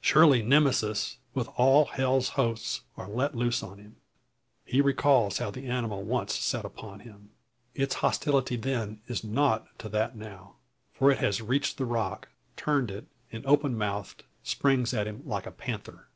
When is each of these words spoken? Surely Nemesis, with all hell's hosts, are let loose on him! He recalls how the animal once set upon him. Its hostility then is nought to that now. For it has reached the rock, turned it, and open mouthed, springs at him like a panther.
Surely 0.00 0.42
Nemesis, 0.42 1.18
with 1.34 1.48
all 1.56 1.84
hell's 1.84 2.30
hosts, 2.30 2.80
are 2.96 3.08
let 3.08 3.36
loose 3.36 3.62
on 3.62 3.78
him! 3.78 3.94
He 4.64 4.80
recalls 4.80 5.38
how 5.38 5.52
the 5.52 5.68
animal 5.68 6.02
once 6.02 6.34
set 6.36 6.64
upon 6.64 6.98
him. 6.98 7.30
Its 7.72 7.94
hostility 8.02 8.56
then 8.56 9.02
is 9.06 9.22
nought 9.22 9.68
to 9.78 9.88
that 9.90 10.16
now. 10.16 10.56
For 10.92 11.12
it 11.12 11.18
has 11.18 11.40
reached 11.40 11.78
the 11.78 11.86
rock, 11.86 12.26
turned 12.56 12.90
it, 12.90 13.06
and 13.30 13.46
open 13.46 13.78
mouthed, 13.78 14.24
springs 14.42 14.92
at 14.92 15.06
him 15.06 15.22
like 15.24 15.46
a 15.46 15.52
panther. 15.52 16.08